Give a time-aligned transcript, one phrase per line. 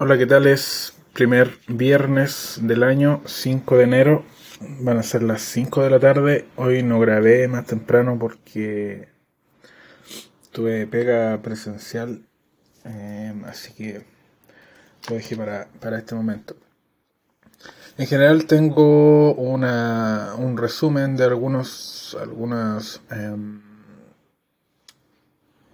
[0.00, 0.46] Hola, ¿qué tal?
[0.46, 4.24] Es primer viernes del año, 5 de enero.
[4.78, 6.46] Van a ser las 5 de la tarde.
[6.54, 9.08] Hoy no grabé más temprano porque
[10.52, 12.22] tuve pega presencial.
[12.84, 14.04] Eh, así que
[15.10, 16.54] lo dejé para, para este momento.
[17.96, 23.60] En general tengo una, un resumen de algunos, algunas, em,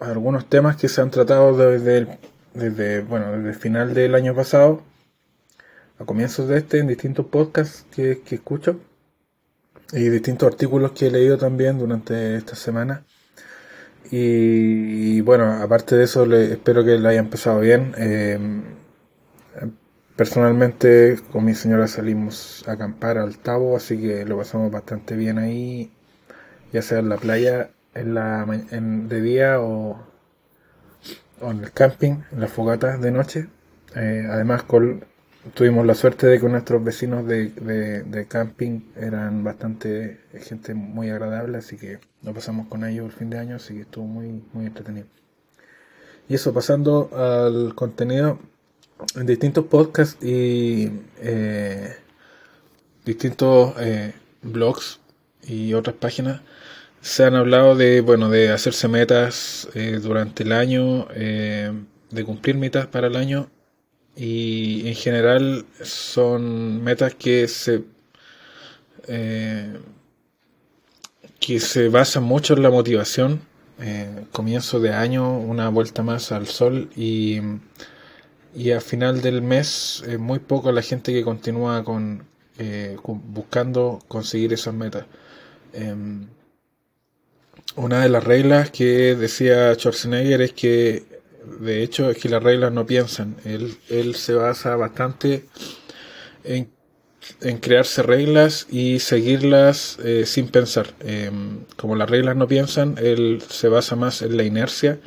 [0.01, 2.09] algunos temas que se han tratado desde el
[2.55, 4.83] desde, bueno, desde el final del año pasado,
[5.99, 8.81] a comienzos de este, en distintos podcasts que, escucho
[9.93, 13.05] y distintos artículos que he leído también durante esta semana.
[14.11, 17.95] Y, bueno, aparte de eso, le, espero que le haya empezado bien.
[17.99, 18.39] Eh,
[20.17, 25.39] personalmente, con mi señora salimos a acampar al Tabo, así que lo pasamos bastante bien
[25.39, 25.93] ahí,
[26.73, 30.14] ya sea en la playa en la, en, de día o,
[31.41, 33.49] en el camping, en la fogata de noche.
[33.95, 34.65] Eh, además,
[35.55, 41.77] tuvimos la suerte de que nuestros vecinos de, camping eran bastante gente muy agradable, así
[41.77, 45.07] que lo pasamos con ellos el fin de año, así que estuvo muy, muy entretenido.
[46.29, 48.39] Y eso, pasando al contenido
[49.17, 51.95] en distintos podcasts y eh,
[53.05, 55.01] distintos eh, blogs
[55.43, 56.41] y otras páginas
[57.05, 61.71] se han hablado de, bueno, de hacerse metas eh, durante el año, eh,
[62.11, 63.51] de cumplir metas para el año
[64.17, 67.85] y en general son metas que se
[69.07, 69.77] eh,
[71.41, 73.43] que se basan mucho en la motivación.
[74.33, 77.41] comienzo de año, una vuelta más al sol y,
[78.55, 82.25] y a final del mes muy poco la gente que continúa con,
[83.05, 85.05] buscando conseguir esas metas.
[85.75, 86.29] Em,
[87.77, 91.05] una de las reglas que decía Schwarzenegger es que,
[91.61, 93.37] de hecho, es que las reglas no piensan.
[93.45, 95.47] Él, él se basa bastante
[96.45, 96.69] en,
[97.41, 100.95] en crearse reglas y seguirlas eh, sin pensar.
[101.01, 105.01] Em, como las reglas no piensan, él se basa más en la inercia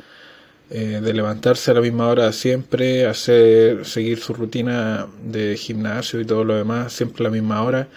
[0.70, 6.26] eh, de levantarse a la misma hora siempre, hacer, seguir su rutina de gimnasio y
[6.26, 7.88] todo lo demás siempre a la misma hora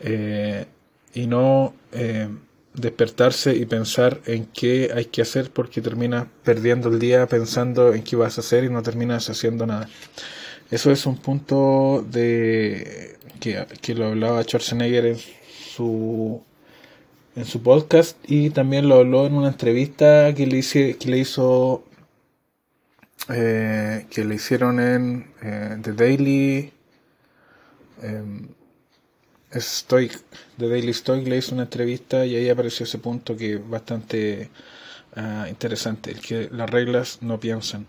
[0.00, 0.66] eh,
[1.14, 1.74] y no
[2.76, 8.02] despertarse y pensar en qué hay que hacer porque terminas perdiendo el día pensando en
[8.02, 9.88] qué vas a hacer y no terminas haciendo nada.
[10.70, 16.42] Eso es un punto de que, lo hablaba Schwarzenegger en su
[17.36, 21.18] en su podcast y también lo habló en una entrevista que le, hice, que le
[21.18, 21.84] hizo
[23.28, 26.72] eh, que le hicieron en eh, The Daily
[28.02, 28.48] em,
[29.54, 30.20] Stoic,
[30.56, 34.50] de Daily Stoic, le hizo una entrevista y ahí apareció ese punto que es bastante
[35.14, 37.86] ah, interesante, el que las reglas no piensan.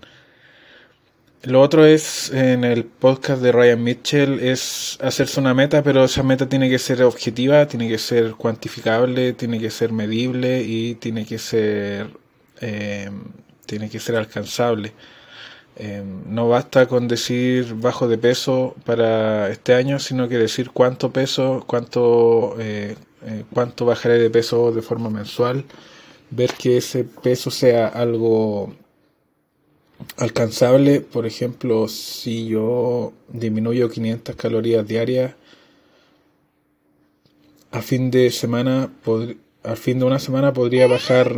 [1.44, 6.24] Lo otro es en el podcast de Ryan Mitchell es hacerse una meta, pero esa
[6.24, 11.26] meta tiene que ser objetiva, tiene que ser cuantificable, tiene que ser medible y tiene
[11.26, 12.10] que ser
[12.60, 13.12] eh,
[13.66, 14.94] tiene que ser alcanzable.
[15.80, 21.12] Eh, no basta con decir bajo de peso para este año, sino que decir cuánto
[21.14, 25.66] peso, cuánto, eh, eh, cuánto bajaré de peso de forma mensual,
[26.32, 28.74] ver que ese peso sea algo
[30.18, 31.02] alcanzable.
[31.02, 35.36] Por ejemplo, si yo disminuyo 500 calorías diarias,
[37.72, 38.90] a fin de semana,
[39.64, 41.36] al fin de una semana podría bajar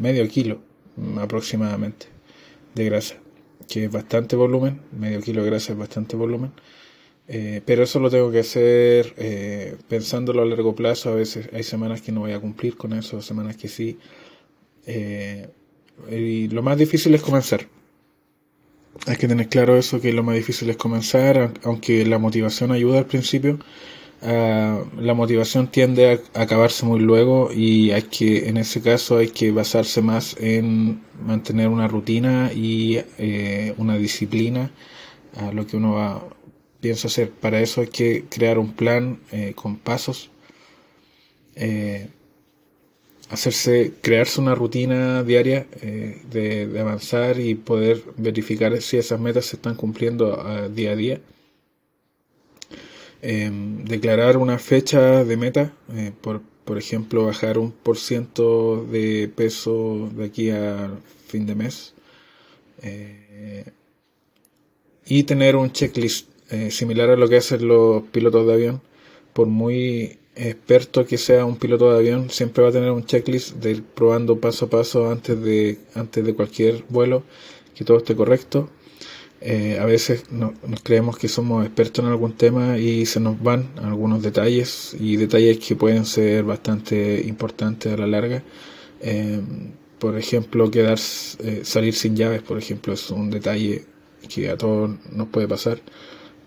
[0.00, 0.58] medio kilo
[1.20, 2.06] aproximadamente
[2.74, 3.16] de grasa
[3.68, 6.52] que es bastante volumen, medio kilo de grasa es bastante volumen,
[7.28, 11.62] eh, pero eso lo tengo que hacer eh, pensándolo a largo plazo, a veces hay
[11.62, 13.98] semanas que no voy a cumplir con eso, semanas que sí,
[14.86, 15.48] eh,
[16.10, 17.66] y lo más difícil es comenzar.
[19.06, 22.98] Hay que tener claro eso, que lo más difícil es comenzar, aunque la motivación ayuda
[22.98, 23.58] al principio,
[24.20, 29.28] Ah, la motivación tiende a acabarse muy luego y hay que, en ese caso, hay
[29.28, 34.72] que basarse más en mantener una rutina y eh, una disciplina
[35.36, 36.24] a lo que uno va,
[36.80, 37.30] piensa hacer.
[37.30, 40.30] Para eso hay que crear un plan eh, con pasos,
[41.54, 42.08] eh,
[43.30, 49.56] hacerse, crearse una rutina diaria de, de, avanzar y poder verificar si esas metas se
[49.56, 51.20] están cumpliendo día a día
[53.20, 59.28] Em, declarar una fecha de meta, eh, por, por ejemplo, bajar un por ciento de
[59.34, 60.90] peso de aquí a
[61.26, 61.94] fin de mes.
[62.82, 63.64] Eh,
[65.06, 68.82] y tener un checklist eh, similar a lo que hacen los pilotos de avión.
[69.32, 73.56] Por muy experto que sea un piloto de avión, siempre va a tener un checklist
[73.56, 77.24] de ir probando paso a paso antes de, antes de cualquier vuelo,
[77.74, 78.70] que todo esté correcto
[79.40, 80.52] a veces nos
[80.82, 85.58] creemos que somos expertos en algún tema y se nos van algunos detalles y detalles
[85.58, 88.42] que pueden ser bastante importantes a la larga.
[89.98, 93.84] por ejemplo, quedar, salir sin llaves, por ejemplo, es un detalle
[94.28, 95.80] que a todos nos puede pasar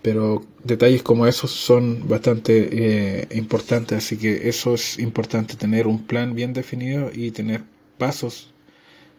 [0.02, 6.04] pero detalles como esos son bastante eh, importantes, así que eso es importante, tener un
[6.04, 7.62] plan bien definido y tener
[7.98, 8.52] pasos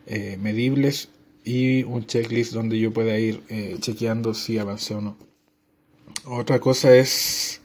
[0.06, 1.10] eh, medibles
[1.44, 5.18] y un checklist donde yo pueda ir eh, chequeando si avancé o no.
[6.26, 7.62] Otra cosa es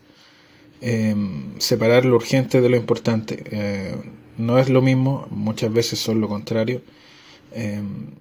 [0.80, 3.44] em, separar lo urgente de lo importante.
[4.36, 6.82] no es lo mismo, muchas veces son lo contrario.
[7.52, 8.12] Em,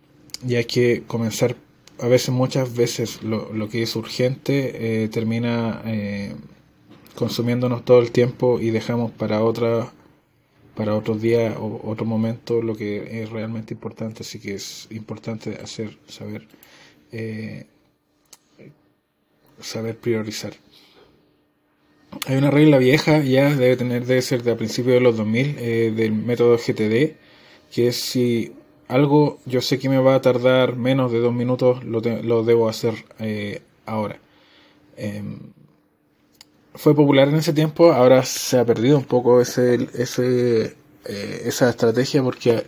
[0.48, 1.56] y hay que comenzar
[2.00, 6.36] a veces, muchas veces, lo, que es urgente eh, termina eh,
[7.16, 9.92] consumiéndonos todo el tiempo y dejamos para otra
[10.78, 15.58] para otros días o otro momento lo que es realmente importante así que es importante
[15.62, 16.48] hacer saber
[17.12, 17.66] eh,
[19.60, 20.54] saber priorizar
[22.28, 25.56] hay una regla vieja ya debe tener debe ser de a principios de los 2000
[25.96, 27.16] del método GTD
[27.74, 28.54] que es si
[28.88, 32.70] algo yo sé que me va a tardar menos de dos minutos, lo, lo debo
[32.70, 34.20] hacer eh, ahora.
[36.78, 40.74] Fue popular en ese tiempo, ahora se ha perdido un poco ese, eh,
[41.46, 42.64] esa estrategia porque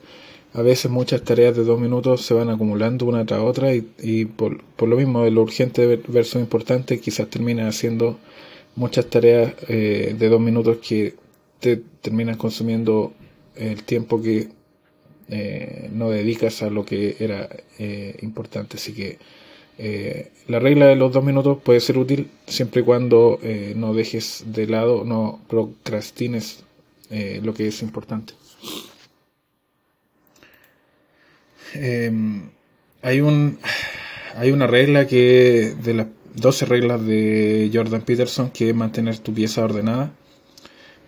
[0.53, 4.63] a veces muchas tareas de dos minutos se van acumulando una tras otra y, por,
[4.63, 8.17] por, lo mismo de lo urgente versus importante quizás termina haciendo
[8.75, 11.15] muchas tareas eh, de dos minutos que
[11.59, 13.13] te terminan consumiendo
[13.56, 14.50] el tiempo que
[15.27, 17.47] eh, no dedicas a lo que era
[17.77, 18.77] eh, importante.
[18.77, 19.19] Así que
[19.79, 23.39] eh, la regla de los dos minutos puede ser útil siempre y cuando
[23.75, 26.63] no dejes de lado, no procrastines
[27.41, 28.33] lo que es importante.
[31.73, 32.49] Em,
[33.01, 33.59] hay un
[34.35, 39.33] hay una regla que de las 12 reglas de Jordan Peterson que es mantener tu
[39.33, 40.11] pieza ordenada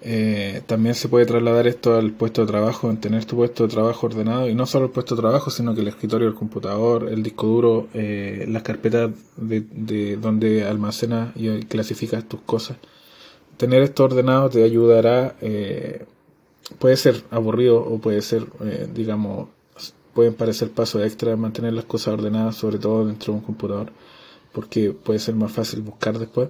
[0.04, 3.70] eh, también se puede trasladar esto al puesto de trabajo, en tener tu puesto de
[3.70, 7.08] trabajo ordenado, y no solo el puesto de trabajo, sino que el escritorio, el computador,
[7.10, 12.78] el disco duro, eh, las carpetas de, donde almacenas y clasificas tus cosas.
[13.58, 16.06] Tener esto ordenado te ayudará, eh,
[16.80, 18.48] puede ser aburrido o puede ser,
[18.94, 19.50] digamos,
[20.14, 23.92] pueden parecer pasos extra mantener las cosas ordenadas, sobre todo dentro de un computador,
[24.52, 26.50] porque puede ser más fácil buscar después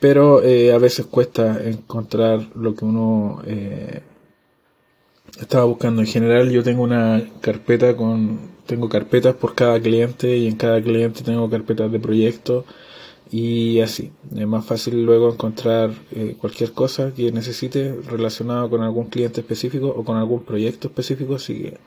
[0.00, 4.02] pero eh, a veces cuesta encontrar lo que uno eh,
[5.40, 6.00] estaba buscando.
[6.00, 10.80] En general yo tengo una carpeta con, tengo carpetas por cada cliente y en cada
[10.82, 12.64] cliente tengo carpetas de proyectos
[13.30, 14.12] y así.
[14.36, 19.88] Es más fácil luego encontrar eh, cualquier cosa que necesite relacionado con algún cliente específico
[19.88, 21.78] o con algún proyecto específico, así que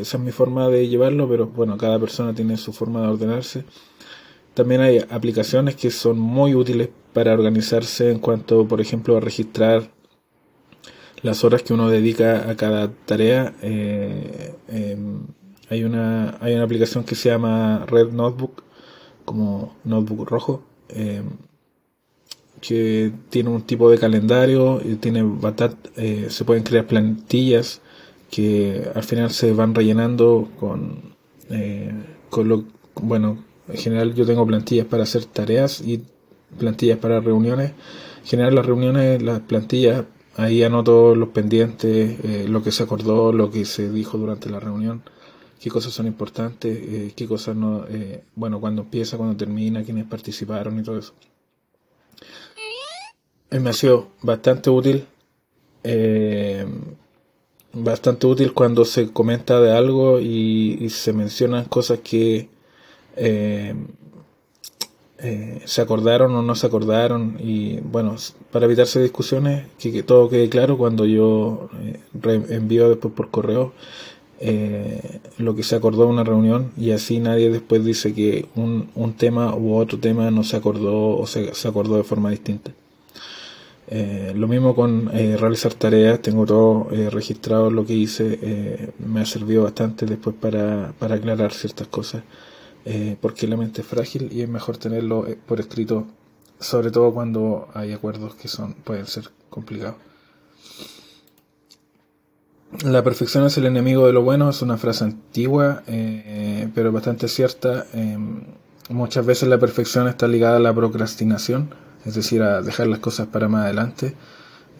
[0.00, 3.64] esa es mi forma de llevarlo, pero bueno, cada persona tiene su forma de ordenarse.
[4.54, 9.90] También hay aplicaciones que son muy útiles para organizarse en cuanto, por ejemplo, a registrar
[11.22, 13.54] las horas que uno dedica a cada tarea.
[13.62, 15.26] Eh, em,
[15.70, 18.62] hay, una, hay una aplicación que se llama Red Notebook,
[19.24, 21.30] como notebook rojo, em,
[22.60, 25.24] que tiene un tipo de calendario, y tiene
[25.96, 27.80] eh, se pueden crear plantillas
[28.30, 31.14] que al final se van rellenando con,
[31.50, 31.92] eh,
[32.30, 32.64] con lo,
[32.94, 36.02] bueno, en general yo tengo plantillas para hacer tareas y
[36.58, 37.72] plantillas para reuniones.
[38.24, 40.04] Generar las reuniones, las plantillas,
[40.36, 44.60] ahí anoto los pendientes, eh, lo que se acordó, lo que se dijo durante la
[44.60, 45.02] reunión,
[45.60, 50.06] qué cosas son importantes, eh, qué cosas no, eh, bueno, cuando empieza, cuando termina, quiénes
[50.06, 51.12] participaron y todo eso.
[53.50, 55.06] me ha sido bastante útil,
[57.72, 62.48] bastante útil cuando se comenta de algo y se mencionan cosas que
[65.26, 68.16] eh, se acordaron o no se acordaron y bueno,
[68.50, 73.72] para evitarse discusiones, que, todo quede claro cuando yo eh, envío después por correo
[74.40, 78.90] eh, lo que se acordó en una reunión y así nadie después dice que un,
[78.96, 82.72] un tema u otro tema no se acordó o se, se acordó de forma distinta.
[84.34, 90.04] lo mismo con realizar tareas, tengo todo registrado lo que hice, me ha servido bastante
[90.04, 92.24] después para, para aclarar ciertas cosas.
[92.86, 96.06] Eh, porque la mente es frágil y es mejor tenerlo eh, por escrito,
[96.60, 99.96] sobre todo cuando hay acuerdos que son pueden ser complicados.
[102.84, 107.28] La perfección es el enemigo de lo bueno es una frase antigua, eh, pero bastante
[107.28, 107.86] cierta.
[107.94, 108.42] Em,
[108.90, 111.70] muchas veces la perfección está ligada a la procrastinación,
[112.04, 114.14] es decir, a dejar las cosas para más adelante.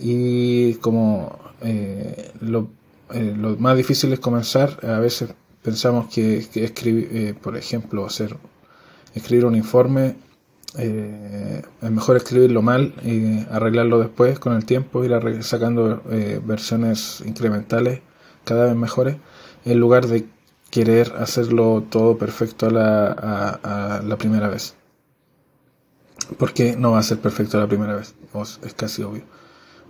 [0.00, 1.38] Y como
[2.40, 2.68] lo,
[3.10, 5.30] lo más difícil es comenzar, a veces
[5.64, 8.36] pensamos que, escribir, eh, por ejemplo, hacer
[9.14, 10.16] escribir un informe,
[10.76, 17.22] eh, es mejor escribirlo mal y arreglarlo después con el tiempo, ir sacando eh, versiones
[17.24, 18.00] incrementales
[18.44, 19.16] cada vez mejores,
[19.64, 20.26] en lugar de
[20.70, 23.06] querer hacerlo todo perfecto a la,
[23.62, 24.74] a, la primera vez.
[26.38, 28.14] Porque no va a ser perfecto la primera vez,
[28.62, 29.22] es casi obvio.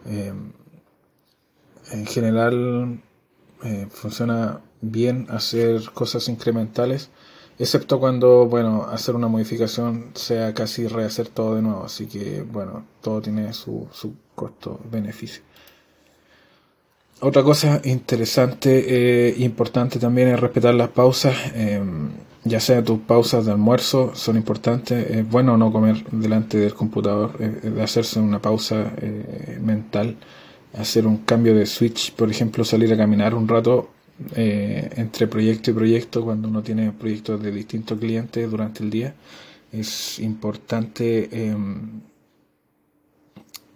[0.07, 0.33] Eh,
[1.91, 3.01] en general
[3.91, 7.11] funciona bien hacer cosas incrementales
[7.59, 12.85] excepto cuando, bueno, hacer una modificación sea casi rehacer todo de nuevo, así que, bueno,
[13.01, 15.43] todo tiene su, su costo-beneficio.
[17.21, 22.11] Otra cosa interesante e importante también es respetar las pausas, em,
[22.43, 27.39] ya sea tus pausas de almuerzo son importantes, es bueno no comer delante del computador,
[27.39, 30.17] de hacerse una pausa eh, mental,
[30.77, 33.94] hacer un cambio de switch, por ejemplo, salir a caminar un rato
[34.37, 39.15] eh, entre proyecto y proyecto, cuando uno tiene proyectos de distintos clientes durante el día,
[39.73, 42.01] es importante em,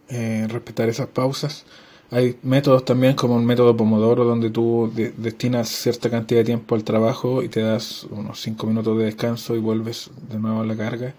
[0.09, 1.67] eh, respetar esas pausas.
[2.11, 6.85] Hay métodos también como el método Pomodoro, donde tú destinas cierta cantidad de tiempo al
[6.85, 10.77] trabajo y te das unos 5 minutos de descanso y vuelves de nuevo a la
[10.77, 11.15] carga.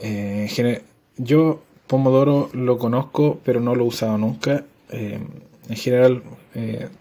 [0.00, 0.82] Eh,
[1.18, 4.64] yo Pomodoro lo conozco, pero no lo he usado nunca.
[4.90, 6.22] en general,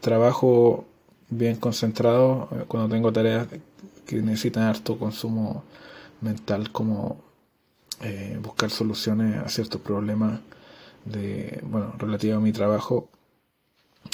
[0.02, 0.86] trabajo
[1.32, 3.48] bien concentrado eh, cuando tengo tareas
[4.06, 5.64] que necesitan harto consumo
[6.20, 7.18] mental como
[8.02, 10.42] eh, buscar soluciones a ciertos problemas
[11.06, 13.10] de bueno relativo a mi trabajo.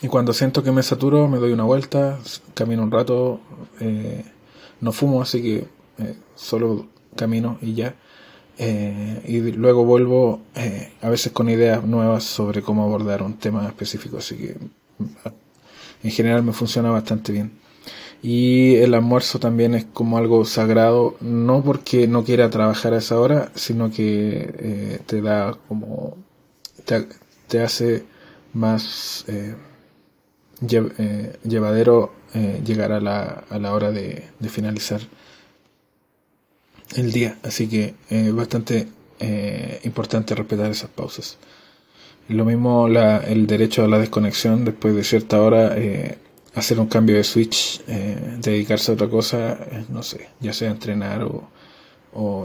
[0.01, 2.19] Y cuando siento que me saturo me doy una vuelta
[2.53, 3.39] camino un rato
[3.79, 4.23] eh,
[4.79, 5.67] no fumo así que
[6.35, 7.95] solo camino y ya.
[8.59, 10.41] Y luego vuelvo
[11.01, 14.57] a veces con ideas nuevas sobre cómo abordar un tema específico así que
[16.03, 17.51] en general me funciona bastante bien.
[18.21, 23.19] Y el almuerzo también es como algo sagrado, no porque no quiera trabajar a esa
[23.19, 26.17] hora, sino que eh, te da como,
[27.47, 28.05] te, hace
[28.53, 29.55] más eh,
[30.71, 32.13] eh, llevadero
[32.63, 35.01] llegar a la, a la hora de, de, finalizar
[36.95, 37.37] el día.
[37.43, 38.87] Así que es bastante
[39.83, 41.37] importante respetar esas pausas.
[42.29, 46.17] Lo mismo la, el derecho a la desconexión después de cierta hora, eh,
[46.55, 50.69] hacer un cambio de switch, eh, dedicarse a otra cosa, eh, no sé, ya sea
[50.69, 51.49] entrenar o,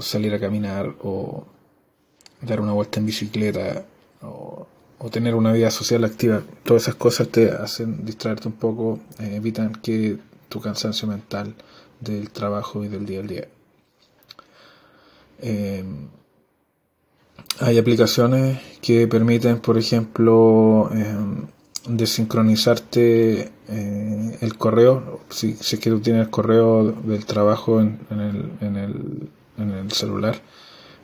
[0.02, 1.46] salir a caminar o
[2.42, 3.86] dar una vuelta en bicicleta
[4.20, 4.66] o,
[4.98, 6.42] o, tener una vida social activa.
[6.62, 11.54] Todas esas cosas te hacen distraerte un poco, evitan que tu cansancio mental
[12.00, 13.48] del trabajo y del día a día.
[17.62, 21.46] Hay aplicaciones que permiten, por ejemplo, em,
[21.86, 25.20] desincronizarte eh, el correo.
[25.28, 29.28] Si, si, es que tú tienes el correo del trabajo en, el, en, el,
[29.58, 30.42] en el, celular,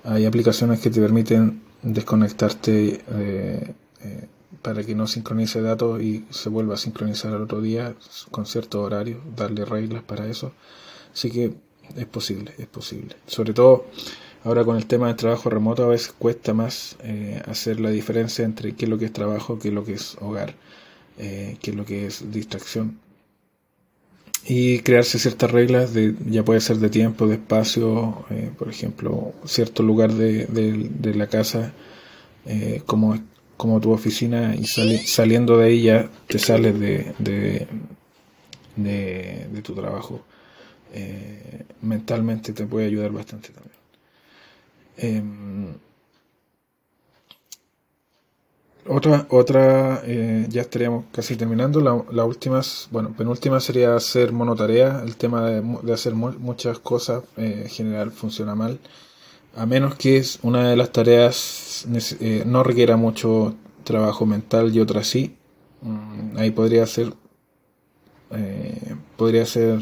[0.02, 4.28] hay aplicaciones que te permiten desconectarte eh, eh,
[4.60, 7.94] para que no sincronice datos y se vuelva a sincronizar al otro día
[8.32, 10.52] con cierto horario, darle reglas para eso.
[11.12, 11.52] Así que
[11.96, 13.14] es posible, es posible.
[13.28, 13.86] Sobre todo
[14.44, 18.44] Ahora con el tema del trabajo remoto a veces cuesta más eh, hacer la diferencia
[18.44, 20.54] entre qué es lo que es trabajo, qué es lo que es hogar,
[21.18, 23.00] eh, qué es lo que es distracción.
[24.44, 29.34] Y crearse ciertas reglas, de, ya puede ser de tiempo, de espacio, eh, por ejemplo,
[29.44, 31.72] cierto lugar de, de, la casa
[32.86, 33.18] como,
[33.58, 37.12] como tu oficina y saliendo de ahí ya te sales de,
[38.76, 40.22] de, tu trabajo.
[41.82, 43.77] mentalmente te puede ayudar bastante también.
[44.98, 45.74] Em,
[48.86, 51.80] otra, otra eh, ya estaríamos casi terminando.
[51.80, 55.02] La, la, última, bueno, penúltima sería hacer monotarea.
[55.04, 58.78] El tema de, hacer muchas cosas eh, en general funciona mal.
[59.56, 61.86] A menos que es una de las tareas
[62.20, 65.36] eh, no requiera mucho trabajo mental y otra sí.
[65.82, 67.12] Mm, ahí podría ser,
[69.16, 69.80] podría ser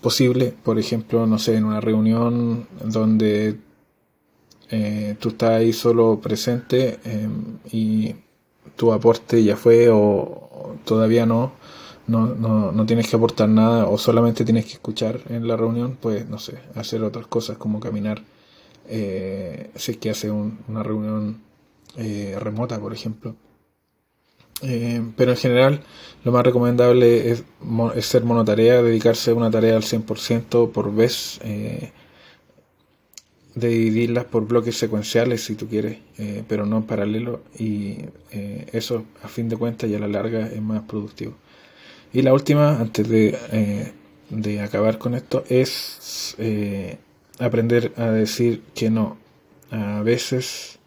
[0.00, 3.58] posible, por ejemplo, no sé, en una reunión donde
[4.70, 8.14] eh, tú estás ahí solo presente em, y
[8.76, 11.52] tu aporte ya fue o, todavía no,
[12.06, 15.98] no, no, no, tienes que aportar nada o solamente tienes que escuchar en la reunión,
[16.00, 18.22] pues no sé, hacer otras cosas como caminar,
[18.88, 21.42] eh, si es que hace una reunión
[21.96, 23.36] eh, remota, por ejemplo.
[24.62, 25.80] Em, pero en general
[26.22, 27.44] lo más recomendable es,
[27.94, 31.40] es, ser monotarea, dedicarse a una tarea al 100% por vez.
[31.44, 31.92] Eh,
[33.54, 37.96] de dividirlas por bloques secuenciales si tú quieres, eh, pero no en paralelo y
[38.30, 41.34] eh, eso a fin de cuentas y a la larga es más productivo.
[42.12, 43.92] Y la última, antes de, eh,
[44.30, 46.36] de acabar con esto, es
[47.38, 49.16] aprender a decir que no.
[49.70, 50.80] A veces,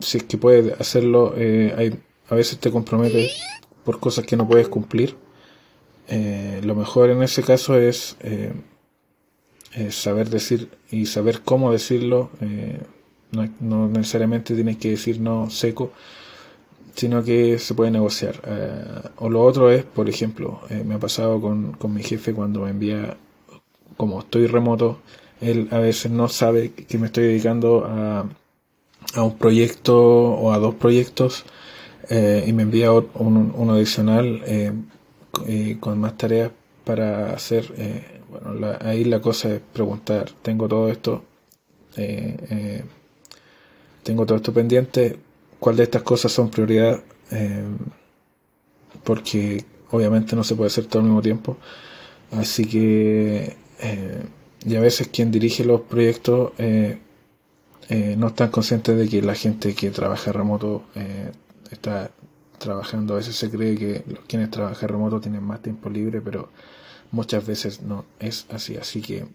[0.00, 1.96] si es que puedes hacerlo, hay,
[2.28, 3.40] a veces te comprometes
[3.84, 5.14] por cosas que no puedes cumplir.
[6.62, 8.16] Lo mejor en ese caso es
[9.90, 12.30] saber decir y saber cómo decirlo.
[13.32, 15.92] No, no, necesariamente tienes que decir no seco,
[16.94, 18.40] sino que se puede negociar.
[19.18, 22.70] o lo otro es, por ejemplo, me ha pasado con, con mi jefe cuando me
[22.70, 23.16] envía
[23.96, 24.98] como estoy remoto,
[25.40, 28.26] él a veces no sabe que me estoy dedicando a,
[29.14, 31.44] a un proyecto o a dos proyectos
[32.10, 34.72] eh, y me envía uno adicional eh,
[35.46, 36.50] eh, con más tareas
[36.84, 37.72] para hacer.
[38.30, 41.24] bueno, ahí la cosa es preguntar, tengo todo esto,
[44.02, 45.18] tengo todo esto pendiente,
[45.58, 47.02] ¿cuál de estas cosas son prioridad?
[49.04, 51.56] porque obviamente no se puede hacer todo al mismo tiempo.
[52.32, 54.22] Así que eh,
[54.64, 56.98] y a veces quien dirige los proyectos eh,
[57.88, 60.84] eh, no están conscientes de que la gente que trabaja remoto
[61.70, 62.10] está
[62.58, 63.14] trabajando.
[63.14, 66.48] A veces se cree que los quienes trabajan remoto tienen más tiempo libre, pero
[67.10, 68.76] muchas veces no es así.
[68.76, 69.26] Así que,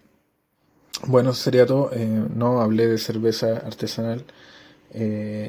[1.06, 1.90] bueno, sería todo.
[2.34, 4.24] no hablé de cerveza artesanal.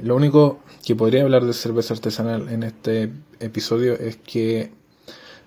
[0.04, 4.72] lo único que podría hablar de cerveza artesanal en este episodio es que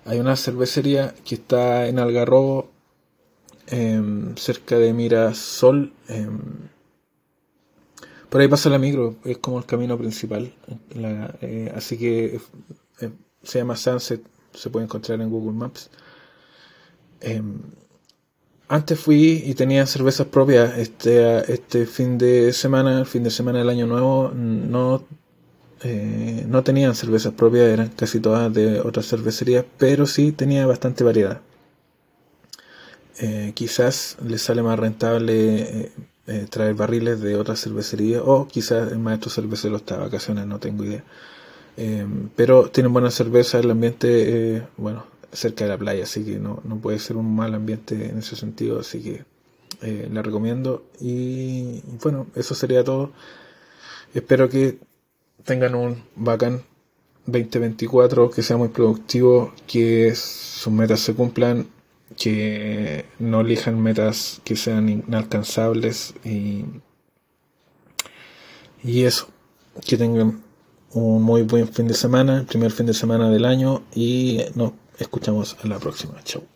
[0.05, 2.69] hay una cervecería que está en Algarrobo
[3.67, 5.91] Em, cerca de Mirasol.
[8.35, 10.53] Por ahí pasa la micro, es como el camino principal.
[11.41, 12.41] Eh, así que
[12.99, 13.11] eh,
[13.41, 14.21] se llama Sunset,
[14.53, 15.89] se puede encontrar en Google Maps.
[17.21, 17.61] Em,
[18.67, 20.77] antes fui y tenía cervezas propias.
[20.77, 25.05] Este, este fin de semana, el fin de semana del año nuevo, no,
[25.83, 31.05] eh, no tenían cervezas propias, eran casi todas de otras cervecerías, pero sí tenía bastante
[31.05, 31.39] variedad.
[33.53, 35.93] Quizás les sale más rentable
[36.27, 40.45] eh, eh, traer barriles de otra cervecería o quizás el maestro cervecero está de vacaciones,
[40.47, 41.03] no tengo idea.
[42.35, 46.77] pero tienen buena cerveza, el ambiente, bueno, cerca de la playa, así que no, no
[46.77, 49.25] puede ser un mal ambiente en ese sentido, así que
[50.11, 50.85] la recomiendo.
[50.99, 53.11] Y bueno, eso sería todo.
[54.13, 54.79] Espero que
[55.43, 56.63] tengan un bacán
[57.25, 61.67] 2024, que sea muy productivo, que sus metas se cumplan
[62.17, 66.65] que no elijan metas que sean inalcanzables y,
[68.83, 69.27] y eso,
[69.85, 70.43] que tengan
[70.91, 74.73] un muy buen fin de semana, el primer fin de semana del año y nos
[74.97, 76.21] escuchamos a la próxima.
[76.23, 76.54] Chao.